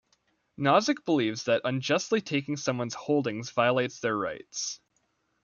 [0.57, 4.79] Nozick believes that unjustly taking someone's holdings violates their rights.